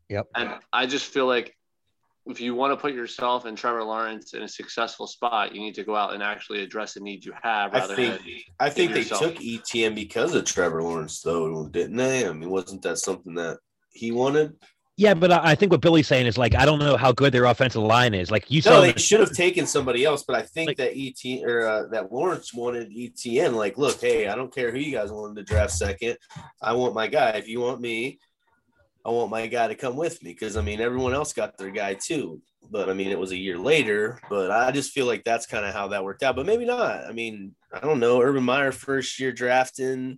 [0.10, 0.28] Yep.
[0.36, 1.54] And I just feel like
[2.26, 5.76] if you want to put yourself and Trevor Lawrence in a successful spot, you need
[5.76, 8.28] to go out and actually address the needs you have I rather think- than
[8.60, 9.22] I think they yourself.
[9.22, 12.28] took Etienne because of Trevor Lawrence, though, didn't they?
[12.28, 13.60] I mean, wasn't that something that
[13.94, 14.56] he wanted?
[15.00, 17.32] Yeah, but I I think what Billy's saying is like I don't know how good
[17.32, 18.32] their offensive line is.
[18.32, 20.78] Like you No, saw, they the- should have taken somebody else, but I think Like-
[20.78, 23.56] that ET or uh, that Lawrence wanted Etienne.
[23.56, 26.18] Like, look, hey, I don't care who you guys wanted to draft second.
[26.62, 27.30] I want my guy.
[27.32, 28.18] If you want me,
[29.06, 31.70] I want my guy to come with me because I mean, everyone else got their
[31.72, 32.42] guy too.
[32.72, 34.20] But I mean, it was a year later.
[34.32, 36.36] But I just feel like that's kind of how that worked out.
[36.36, 37.06] But maybe not.
[37.06, 38.20] I mean, I don't know.
[38.20, 40.18] Urban Meyer first year drafting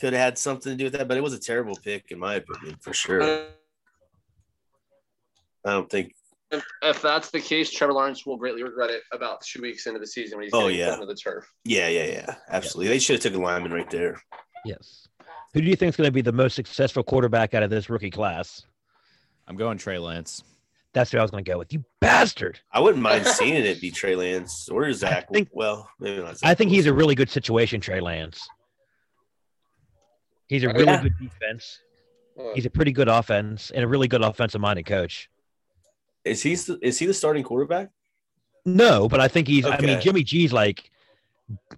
[0.00, 2.18] could have had something to do with that, but it was a terrible pick in
[2.18, 3.46] my opinion for sure.
[5.64, 6.12] I don't think.
[6.50, 9.98] If, if that's the case, Trevor Lawrence will greatly regret it about two weeks into
[9.98, 10.94] the season when he's Oh, yeah.
[10.94, 11.50] into the turf.
[11.64, 12.34] Yeah, yeah, yeah.
[12.48, 12.88] Absolutely.
[12.88, 14.20] They should have took a lineman right there.
[14.64, 15.08] yes.
[15.54, 17.88] Who do you think is going to be the most successful quarterback out of this
[17.88, 18.62] rookie class?
[19.46, 20.42] I'm going Trey Lance.
[20.92, 21.72] That's who I was going to go with.
[21.72, 22.60] You bastard!
[22.72, 25.28] I wouldn't mind seeing it be Trey Lance or Zach.
[25.32, 26.38] think- well, maybe not.
[26.38, 28.46] Zach I think he's a really good situation, Trey Lance.
[30.48, 31.02] He's a really Yeah.
[31.02, 31.80] good defense.
[32.54, 35.28] He's a pretty good offense and a really good offensive minded coach.
[36.24, 37.90] Is he is he the starting quarterback?
[38.64, 39.66] No, but I think he's.
[39.66, 40.90] I mean, Jimmy G's like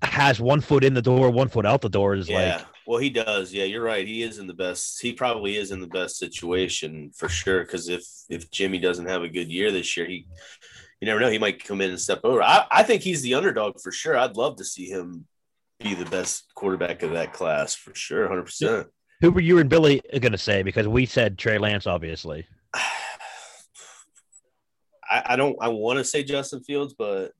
[0.02, 2.14] has one foot in the door, one foot out the door.
[2.14, 2.56] Is Yeah.
[2.56, 3.52] like well, he does.
[3.52, 4.06] Yeah, you're right.
[4.06, 5.00] He is in the best.
[5.02, 7.62] He probably is in the best situation for sure.
[7.64, 10.26] Because if if Jimmy doesn't have a good year this year, he
[11.00, 11.30] you never know.
[11.30, 12.42] He might come in and step over.
[12.42, 14.16] I, I think he's the underdog for sure.
[14.16, 15.26] I'd love to see him
[15.80, 18.86] be the best quarterback of that class for sure, hundred percent.
[19.20, 20.62] who were you and Billy going to say?
[20.62, 22.46] Because we said Trey Lance, obviously.
[25.10, 25.56] I, I don't.
[25.60, 27.32] I want to say Justin Fields, but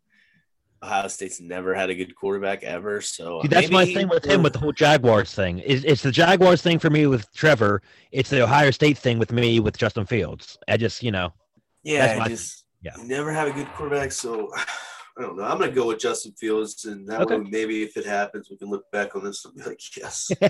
[0.83, 3.00] Ohio State's never had a good quarterback ever.
[3.00, 5.59] So See, that's my thing with him with the whole Jaguars thing.
[5.61, 7.83] Is it's the Jaguars thing for me with Trevor.
[8.12, 10.59] It's the Ohio State thing with me with Justin Fields.
[10.68, 11.33] I just you know
[11.83, 12.92] yeah, that's my- just yeah.
[13.02, 14.50] never have a good quarterback, so
[15.18, 15.44] I don't know.
[15.44, 17.38] I'm gonna go with Justin Fields, and that Okay.
[17.38, 20.31] way maybe if it happens, we can look back on this and be like, yes.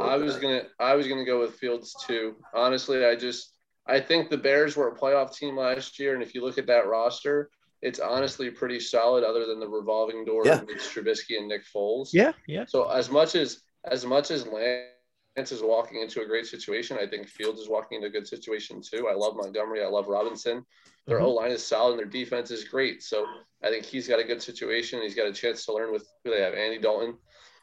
[0.00, 2.36] I was gonna I was gonna go with Fields too.
[2.54, 3.52] Honestly, I just
[3.92, 6.66] I think the Bears were a playoff team last year, and if you look at
[6.66, 7.50] that roster,
[7.82, 10.60] it's honestly pretty solid, other than the revolving door Yeah.
[10.60, 12.10] of Mitch Trubisky and Nick Foles.
[12.12, 12.64] yeah, yeah.
[12.66, 17.06] So as much as as much as Lance is walking into a great situation, I
[17.06, 19.08] think Fields is walking into a good situation too.
[19.08, 19.82] I love Montgomery.
[19.82, 20.64] I love Robinson.
[21.06, 21.22] Their Mhm.
[21.24, 23.02] O line is solid and their defense is great.
[23.02, 23.26] So
[23.64, 25.02] I think he's got a good situation.
[25.02, 27.18] He's got a chance to learn with who they have, Andy Dalton,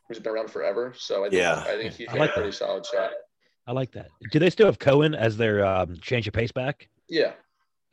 [0.10, 0.94] who's been around forever.
[0.98, 1.64] So I think Yeah.
[1.66, 3.14] I think he's I got like a pretty solid shot.
[3.70, 4.08] I like that.
[4.32, 6.90] Do they still have Cohen as their um, change of pace back?
[7.08, 7.34] Yeah.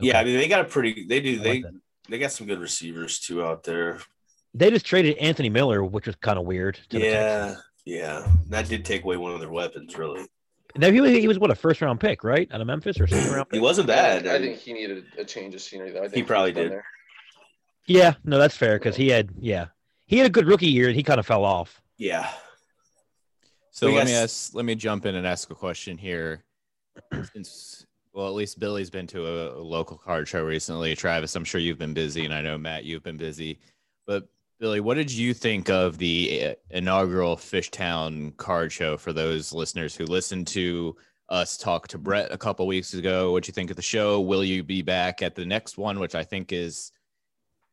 [0.01, 1.05] Yeah, I mean they got a pretty.
[1.07, 1.33] They do.
[1.33, 1.73] I like They that.
[2.09, 4.01] they got some good receivers too out there.
[4.55, 6.79] They just traded Anthony Miller, which was kind of weird.
[6.91, 7.65] To Yeah, Texans.
[7.85, 8.27] yeah.
[8.49, 10.25] That did take away one of their weapons, really.
[10.77, 12.49] Now he was, he was what a first round pick, right?
[12.53, 14.27] Out of Memphis or second round He wasn't bad.
[14.27, 16.01] I think he needed a change of scenery though.
[16.01, 16.73] I think he probably he's done did.
[16.73, 16.85] there.
[17.87, 19.67] Yeah, no, that's fair because he had yeah
[20.07, 21.81] he had a good rookie year and he kind of fell off.
[21.99, 22.31] Yeah.
[23.77, 24.55] So We let got me ask.
[24.55, 26.43] Let me jump in and ask a question here.
[27.35, 27.85] Since
[28.15, 30.97] well, at least Billy's been to a, a local card show recently.
[30.97, 33.59] Travis, I'm sure you've been busy, and I know Matt, you've been busy.
[34.07, 34.27] But
[34.59, 38.97] Billy, what did you think of the uh, inaugural Fishtown card show?
[38.97, 40.97] For those listeners who listened to
[41.29, 44.23] us talk to Brett a couple weeks ago, what would you think of the show?
[44.23, 46.93] Will you be back at the next one, which I think is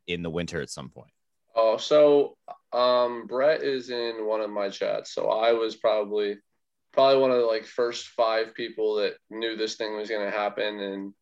[0.08, 1.12] in the winter at some point?
[1.56, 2.36] Oh, so
[2.74, 5.14] um, Brett is in one of my chats.
[5.14, 6.38] So I was probably
[6.92, 10.38] probably one of the like first five people that knew this thing was going to
[10.38, 10.80] happen.
[10.80, 11.14] And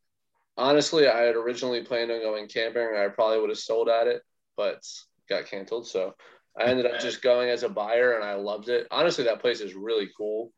[0.58, 2.88] honestly, I had originally planned on going camping.
[2.88, 4.22] and I probably would have sold at it,
[4.58, 4.86] but
[5.30, 5.88] got canceled.
[5.88, 6.14] So
[6.60, 8.86] I ended up just going as a buyer, and I loved it.
[8.92, 10.52] Honestly, that place is really cool.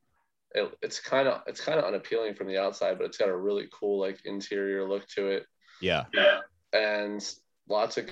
[0.55, 3.35] It, it's kind of it's kind of unappealing from the outside, but it's got a
[3.35, 5.45] really cool like interior look to it
[5.81, 6.39] Yeah, Yeah.
[6.73, 7.23] and
[7.67, 8.07] lots of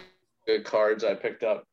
[0.47, 1.65] good cards I picked up.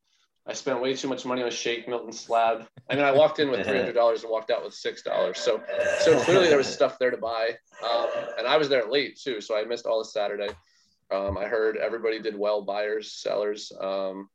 [0.49, 2.67] I spent way too much money on Shake Milton Slab.
[2.89, 5.39] I mean, I walked in with three hundred dollars and walked out with six dollars.
[5.39, 5.63] So,
[6.01, 7.51] so clearly there was stuff there to buy,
[7.85, 8.07] um,
[8.39, 10.49] and I was there late too, so I missed all of Saturday.
[11.11, 13.71] Um, I heard everybody did well, buyers, sellers.
[13.79, 14.31] Um,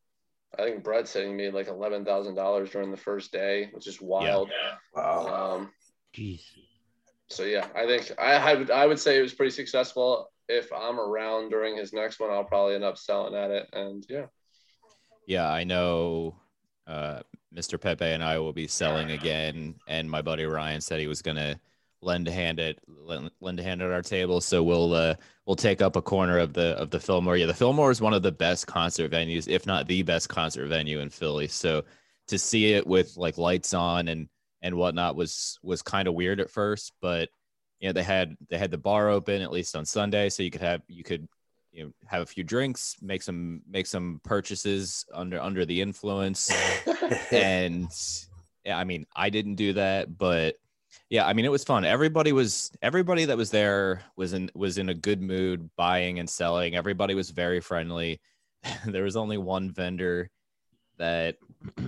[0.58, 3.88] I think Brett said he made like eleven thousand dollars during the first day, which
[3.88, 4.52] is wild.
[4.96, 5.56] Wow.
[5.56, 5.72] Um,
[6.16, 6.44] Jeez.
[7.28, 10.30] so yeah, I think I, I would I would say it was pretty successful.
[10.48, 14.06] If I'm around during his next one, I'll probably end up selling at it, and
[14.08, 14.26] yeah.
[15.26, 16.36] Yeah, I know
[16.88, 17.22] uh,
[17.56, 17.80] Mr.
[17.80, 21.60] Pepe and I will be selling again, and my buddy Ryan said he was gonna
[22.02, 24.42] lend a hand at lend, lend a hand at our table.
[24.42, 27.38] So we'll uh, we'll take up a corner of the of the Fillmore.
[27.38, 30.68] Yeah, the Fillmore is one of the best concert venues, if not the best concert
[30.68, 31.48] venue in Philly.
[31.48, 31.84] So
[32.28, 34.28] to see it with like lights on and
[34.62, 37.30] and whatnot was was kind of weird at first, but
[37.80, 40.52] you know they had they had the bar open at least on Sunday, so you
[40.52, 41.28] could have you could
[41.74, 46.52] you know have a few drinks, make some make some purchases under under the influence,
[47.32, 47.90] and
[48.64, 50.56] yeah, I mean I didn't do that, but
[51.10, 51.84] yeah, I mean it was fun.
[51.84, 56.30] Everybody was everybody that was there was in was in a good mood, buying and
[56.30, 56.76] selling.
[56.76, 58.22] Everybody was very friendly.
[58.86, 60.30] there was only one vendor
[60.98, 61.38] that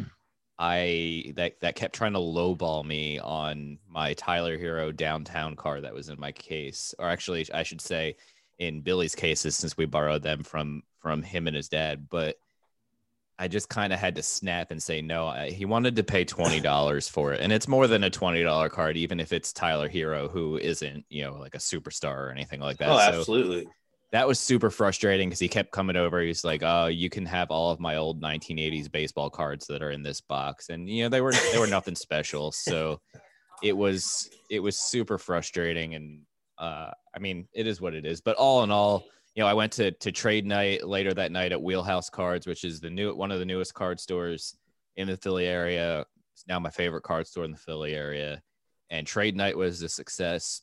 [0.57, 5.93] I that that kept trying to lowball me on my Tyler Herro downtown car that
[5.93, 8.15] was in my case, or actually I should say
[8.59, 12.07] in Billy's cases since we borrowed them from from him and his dad.
[12.09, 12.37] But
[13.37, 15.27] I just kind of had to snap and say no.
[15.27, 18.43] I, he wanted to pay twenty dollars for it, and it's more than a twenty
[18.43, 22.31] dollar card, even if it's Tyler Herro, who isn't you know like a superstar or
[22.31, 22.89] anything like that.
[22.89, 23.67] oh, So- absolutely.
[24.11, 26.21] that was super frustrating because he kept coming over.
[26.21, 29.91] He's like, "Oh, you can have all of my old 1980s baseball cards that are
[29.91, 32.53] in this box," and you know they were they were nothing special.
[32.53, 33.01] So
[33.61, 36.21] it was it was super frustrating, and
[36.57, 38.21] uh, I mean it is what it is.
[38.21, 41.51] But all in all, you know, I went to to trade night later that night
[41.51, 44.55] at Wheelhouse Cards, which is the new one of the newest card stores
[44.95, 46.05] in the Philly area.
[46.33, 48.41] It's now my favorite card store in the Philly area,
[48.89, 50.61] and trade night was a success.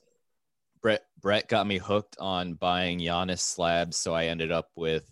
[0.81, 5.09] Brett Brett got me hooked on buying Giannis slabs, so I ended up with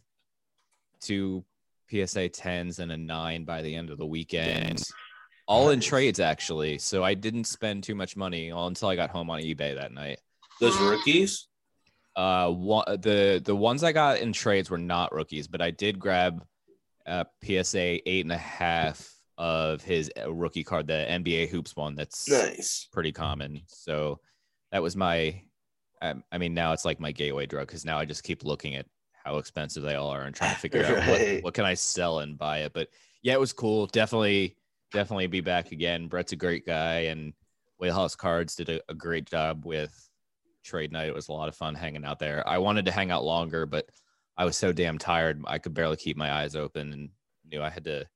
[1.01, 1.45] two
[1.91, 4.83] PSA tens and a nine by the end of the weekend,
[5.47, 6.79] all in trades actually.
[6.79, 9.93] So I didn't spend too much money all until I got home on eBay that
[9.93, 10.19] night.
[10.61, 11.47] Those rookies.
[12.17, 15.99] Uh, one, the the ones I got in trades were not rookies, but I did
[15.99, 16.45] grab
[17.07, 21.95] a PSA eight and a half of his uh, rookie card, the NBA hoops one.
[21.95, 22.89] That's Nice.
[22.93, 23.63] pretty common.
[23.69, 24.21] So
[24.71, 25.41] that was my,
[26.03, 28.77] I, I mean, now it's like my gateway drug because now I just keep looking
[28.77, 28.85] at
[29.25, 32.19] how expensive they all are and trying to figure out what, what can I sell
[32.19, 32.75] and buy it.
[32.75, 32.89] But
[33.23, 33.87] yeah, it was cool.
[33.87, 34.57] Definitely,
[34.93, 36.07] definitely be back again.
[36.07, 37.33] Brett's a great guy and
[37.79, 40.10] Wheelhouse Cards did a, a great job with
[40.65, 41.09] trade night.
[41.09, 42.47] It was a lot of fun hanging out there.
[42.49, 43.87] I wanted to hang out longer, but
[44.37, 47.11] I was so damn tired I could barely keep my eyes open and
[47.51, 48.07] knew I had to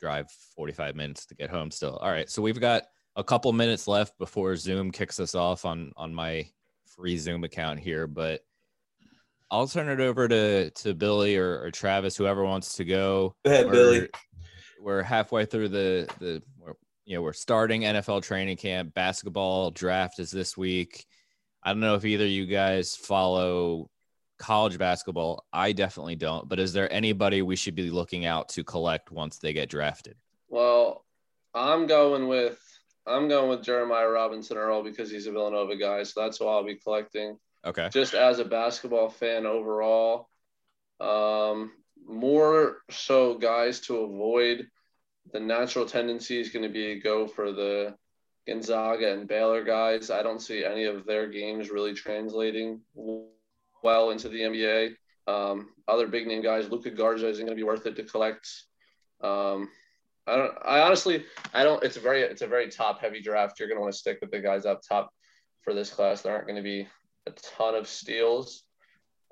[0.00, 1.96] drive 45 minutes to get home still.
[1.96, 2.84] All right, so we've got
[3.16, 6.46] a couple minutes left before Zoom kicks us off on on my
[6.86, 8.42] free Zoom account here, but
[9.50, 13.34] I'll turn it over to to Billy or, or Travis, whoever wants to go.
[13.44, 14.08] Go ahead, We're- Billy.
[14.82, 16.74] We're halfway through the the we're,
[17.06, 18.92] you know we're starting NFL training camp.
[18.94, 21.06] Basketball draft is this week.
[21.66, 23.90] I don't know if either of you guys follow
[24.38, 25.44] college basketball.
[25.52, 26.48] I definitely don't.
[26.48, 30.14] But is there anybody we should be looking out to collect once they get drafted?
[30.48, 31.04] Well,
[31.52, 32.62] I'm going with
[33.04, 36.64] I'm going with Jeremiah Robinson Earl because he's a Villanova guy, so that's who I'll
[36.64, 37.36] be collecting.
[37.64, 37.88] Okay.
[37.92, 40.28] Just as a basketball fan overall,
[41.00, 41.72] um,
[42.06, 44.68] more so guys to avoid.
[45.32, 47.96] The natural tendency is going to be go for the
[48.46, 50.10] Gonzaga and Baylor guys.
[50.10, 52.80] I don't see any of their games really translating
[53.82, 54.94] well into the NBA.
[55.26, 58.48] Um, other big name guys, Luka Garza isn't going to be worth it to collect.
[59.20, 59.68] Um,
[60.26, 60.54] I don't.
[60.64, 61.82] I honestly, I don't.
[61.82, 63.58] It's a very, it's a very top heavy draft.
[63.58, 65.10] You're going to want to stick with the guys up top
[65.62, 66.22] for this class.
[66.22, 66.86] There aren't going to be
[67.26, 68.64] a ton of steals,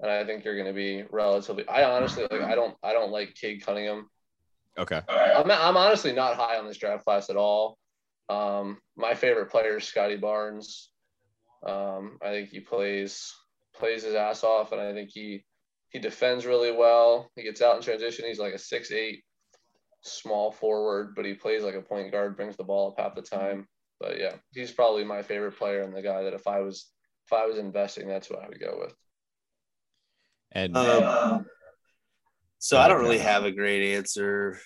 [0.01, 1.67] and I think you're going to be relatively.
[1.69, 2.43] I honestly like.
[2.43, 2.77] I don't.
[2.83, 4.09] I don't like Cade Cunningham.
[4.77, 5.01] Okay.
[5.09, 7.79] I'm, I'm honestly not high on this draft class at all.
[8.29, 10.91] Um, my favorite player is Scottie Barnes.
[11.67, 13.33] Um, I think he plays
[13.75, 15.45] plays his ass off, and I think he
[15.91, 17.31] he defends really well.
[17.37, 18.27] He gets out in transition.
[18.27, 19.25] He's like a six eight
[20.03, 23.23] small forward, but he plays like a point guard, brings the ball up half the
[23.23, 23.67] time.
[24.01, 26.91] But yeah, he's probably my favorite player and the guy that if I was
[27.27, 28.95] if I was investing, that's what I would go with.
[30.53, 31.47] And Um,
[32.59, 34.59] so I don't really have a great answer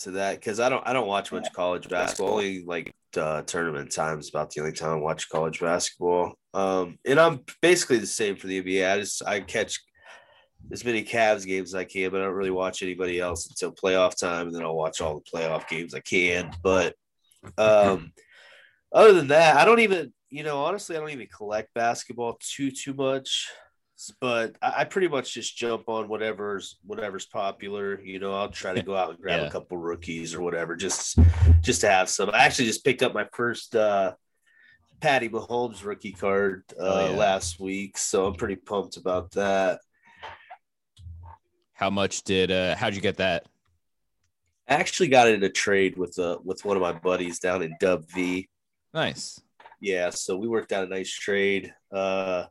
[0.00, 2.34] to that because I don't I don't watch much college basketball.
[2.34, 6.34] Only like uh, tournament times about the only time I watch college basketball.
[6.54, 8.92] Um, and I'm basically the same for the NBA.
[8.92, 9.80] I just I catch
[10.72, 13.72] as many Cavs games as I can, but I don't really watch anybody else until
[13.72, 16.50] playoff time, and then I'll watch all the playoff games I can.
[16.62, 16.94] But
[17.56, 18.12] um,
[18.92, 22.70] other than that, I don't even you know honestly I don't even collect basketball too
[22.70, 23.48] too much
[24.20, 28.00] but I, I pretty much just jump on whatever's whatever's popular.
[28.00, 29.46] You know, I'll try to go out and grab Yeah.
[29.46, 31.18] a couple rookies or whatever, just
[31.60, 32.30] just to have some.
[32.30, 34.14] I actually just picked up my first uh
[35.00, 37.16] Patty Mahomes rookie card uh, Oh, yeah.
[37.16, 39.80] last week, so I'm pretty pumped about that.
[41.74, 43.46] how much did uh how'd you get that?
[44.68, 47.62] I actually got it in a trade with uh with one of my buddies down
[47.62, 48.48] in Dub V.
[48.94, 49.40] Nice.
[49.80, 51.72] Yeah, so we worked out a nice trade.
[51.92, 52.44] Uh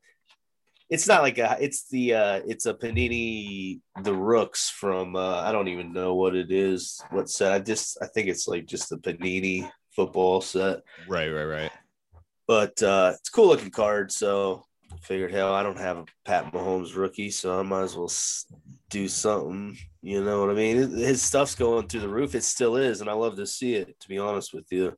[0.90, 5.52] it's not like a it's the uh it's a Panini the Rooks from uh I
[5.52, 7.52] don't even know what it is, what set.
[7.54, 10.82] I just I think it's like just the Panini football set.
[11.08, 11.72] Right, right, right.
[12.48, 16.06] But uh it's a cool looking card, so I figured hell I don't have a
[16.24, 18.12] Pat Mahomes rookie, so I might as well
[18.90, 19.78] do something.
[20.02, 20.78] You know what I mean?
[20.92, 22.34] His stuff's going through the roof.
[22.36, 24.00] It still is, and I love to see it.
[24.00, 24.96] To be honest with you,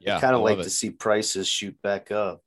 [0.00, 0.18] Yeah.
[0.20, 0.62] kind of like it.
[0.62, 2.40] to see prices shoot back up.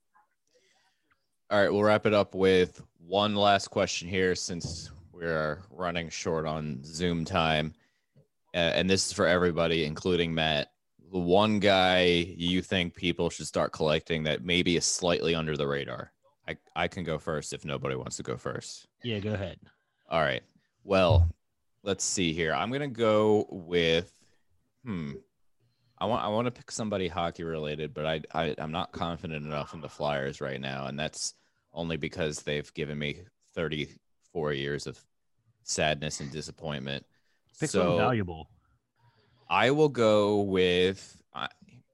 [1.49, 6.45] All right, we'll wrap it up with one last question here since we're running short
[6.45, 7.73] on Zoom time.
[8.53, 10.73] Uh, and this is for everybody, including Matt.
[11.09, 15.65] The one guy you think people should start collecting that maybe is slightly under the
[15.65, 16.11] radar.
[16.49, 18.87] I, I can go first if nobody wants to go first.
[19.01, 19.57] Yeah, go ahead.
[20.09, 20.43] All right.
[20.83, 21.29] Well,
[21.81, 22.53] let's see here.
[22.53, 24.11] I'm gonna go with
[24.83, 25.13] hmm.
[25.99, 29.45] I want I want to pick somebody hockey related, but I, I I'm not confident
[29.45, 31.33] enough in the Flyers right now, and that's
[31.73, 33.21] only because they've given me
[33.55, 34.99] 34 years of
[35.63, 37.05] sadness and disappointment.
[37.59, 38.49] Pick so valuable.
[39.49, 41.21] I will go with,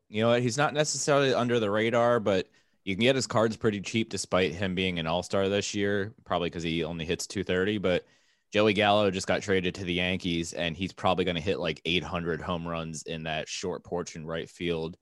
[0.09, 0.41] you know what?
[0.41, 2.47] He's not necessarily under the radar, but
[2.83, 6.13] you can get his cards pretty cheap despite him being an all star this year,
[6.25, 7.77] probably because he only hits 230.
[7.77, 8.05] But
[8.53, 11.81] Joey Gallo just got traded to the Yankees, and he's probably going to hit like
[11.85, 14.95] 800 home runs in that short porch in right field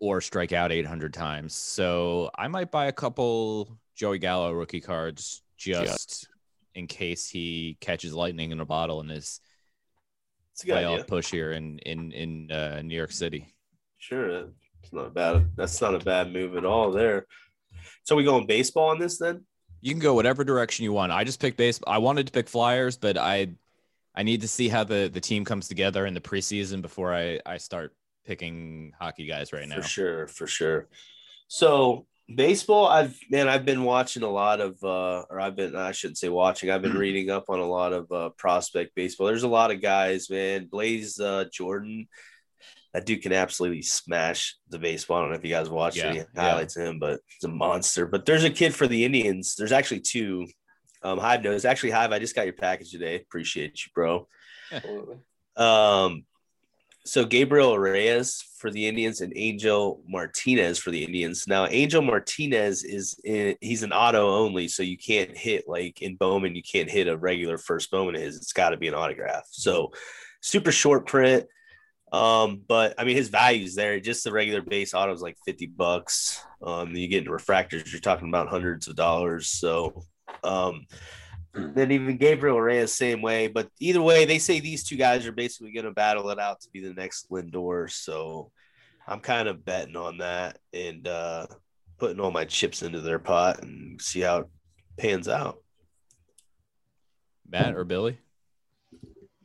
[0.00, 1.52] or strike out 800 times.
[1.54, 6.26] So I might buy a couple Joey Gallo rookie cards just
[6.74, 9.38] in case he catches lightning in a bottle and is
[10.52, 11.04] It's a good playoff idea.
[11.04, 13.54] push here in in in uh, New York City.
[13.98, 14.48] Sure,
[14.82, 15.50] it's not bad.
[15.54, 16.92] That's not a bad move at all.
[16.92, 17.26] There.
[18.04, 19.44] So we going baseball on this then?
[19.82, 21.12] You can go whatever direction you want.
[21.12, 21.92] I just picked baseball.
[21.92, 23.48] I wanted to pick Flyers, but I
[24.14, 27.40] I need to see how the the team comes together in the preseason before I
[27.44, 29.76] I start picking hockey guys right now.
[29.76, 30.88] For sure, for sure.
[31.48, 35.92] So baseball, I've man, I've been watching a lot of, uh, or I've been, I
[35.92, 36.70] shouldn't say watching.
[36.70, 39.26] I've been reading up on a lot of uh, prospect baseball.
[39.26, 40.66] There's a lot of guys, man.
[40.66, 42.08] Blaze uh, Jordan,
[42.92, 45.18] that dude can absolutely smash the baseball.
[45.18, 46.24] I don't know if you guys watched Yeah, any yeah.
[46.36, 48.06] highlights of him, but he's a monster.
[48.06, 49.56] But there's a kid for the Indians.
[49.56, 50.46] There's actually two.
[51.02, 51.64] Um, Hive knows.
[51.64, 53.16] Actually, Hive, I just got your package today.
[53.16, 54.28] Appreciate you, bro.
[54.70, 55.16] Absolutely.
[55.56, 56.24] Um,
[57.04, 61.48] so Gabriel Arias for the Indians and Angel Martinez for the Indians.
[61.48, 66.14] Now, Angel Martinez is in, he's an auto only, so you can't hit like in
[66.14, 68.36] Bowman, you can't hit a regular first Bowman his.
[68.36, 69.48] It's got to be an autograph.
[69.50, 69.92] So
[70.40, 71.46] super short print.
[72.12, 73.98] Um, but I mean his value's there.
[73.98, 76.44] Just the regular base auto is like 50 bucks.
[76.62, 79.48] Um, you get into refractors, you're talking about hundreds of dollars.
[79.48, 80.04] So
[80.44, 80.86] um
[81.54, 83.46] then even Gabriel Arias, same way.
[83.46, 86.62] But either way, they say these two guys are basically going to battle it out
[86.62, 87.90] to be the next Lindor.
[87.90, 88.50] So
[89.06, 91.46] I'm kind of betting on that and uh,
[91.98, 94.46] putting all my chips into their pot and see how it
[94.96, 95.58] pans out.
[97.46, 98.18] Matt or Billy?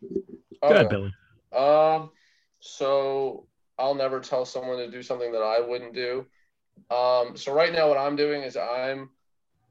[0.02, 0.96] Go ahead, Okay.
[0.96, 1.14] Billy.
[1.54, 2.12] Um,
[2.68, 3.48] so
[3.80, 6.26] I'll never tell someone to do something that I wouldn't do.
[6.92, 9.10] Um, so right now, what I'm doing is I'm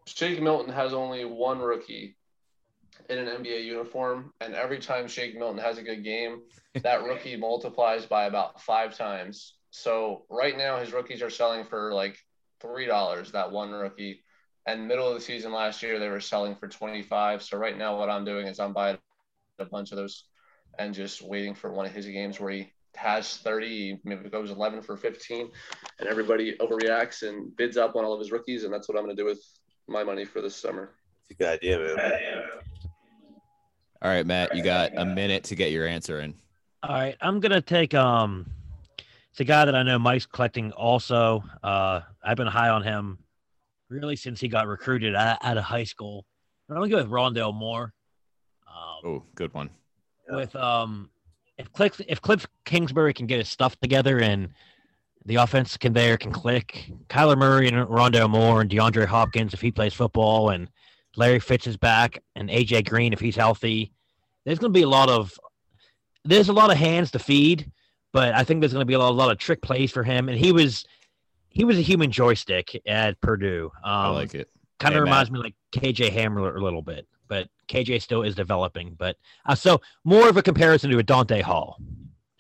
[0.07, 2.17] Shake Milton has only one rookie
[3.11, 6.43] in an NBA uniform, and every time Shake Milton has a good game,
[6.83, 9.55] that rookie multiplies by about five times.
[9.71, 12.17] So right now, his rookies are selling for like
[12.61, 13.33] three dollars.
[13.33, 14.23] That one rookie,
[14.67, 17.43] and middle of the season last year, they were selling for twenty five.
[17.43, 18.99] So right now, what I'm doing is I'm buying
[19.59, 20.25] a bunch of those
[20.79, 24.51] and just waiting for one of his games where he has 30, maybe it goes
[24.51, 25.51] 11 for 15,
[25.99, 28.65] and everybody overreacts and bids up on all of his rookies.
[28.65, 29.41] And that's what I'm going to do with
[29.89, 30.93] my money for this summer.
[31.23, 32.43] It's a good idea, man.
[34.03, 36.35] All right, Matt, you got a minute to get your answer in.
[36.83, 38.47] All right, I'm gonna take um,
[39.31, 41.43] it's a guy that I know Mike's collecting also.
[41.63, 43.19] Uh, I've been high on him
[43.89, 46.27] really since he got recruited out, out of high school.
[46.69, 47.95] I'm gonna go with Rondale Moore.
[48.69, 49.71] Um, Oh, good one.
[50.29, 51.11] With um
[51.59, 54.49] if Cliff if Cliff Kingsbury can get his stuff together and
[55.25, 59.73] the offense conveyor can click, Kyler Murray and Rondale Moore and DeAndre Hopkins if he
[59.73, 60.69] plays football and
[61.17, 63.93] Larry Fitz is back and AJ Green if he's healthy,
[64.45, 65.33] there's going to be a lot of
[66.25, 67.71] there's a lot of hands to feed,
[68.13, 70.03] but I think there's going to be a lot, a lot of trick plays for
[70.05, 70.85] him and he was
[71.49, 73.71] he was a human joystick at Purdue.
[73.83, 74.51] Um, I like it.
[74.79, 75.11] kind Hey, of Matt.
[75.11, 78.95] reminds me like KJ Hamler a little bit, but KJ still is developing.
[78.99, 81.79] But uh, so more of a comparison to a Dante Hall.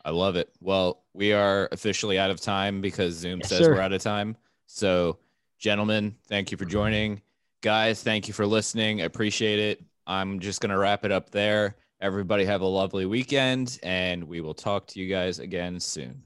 [0.04, 0.50] I love it.
[0.60, 3.74] Well, we are officially out of time because Zoom Yes, says sir.
[3.74, 4.36] we're out of time.
[4.66, 5.18] So,
[5.58, 7.22] gentlemen, thank you for joining.
[7.60, 9.02] Guys, thank you for listening.
[9.02, 9.82] I appreciate it.
[10.06, 11.74] I'm just going to wrap it up there.
[12.00, 16.22] Everybody have a lovely weekend, and we will talk to you guys again soon.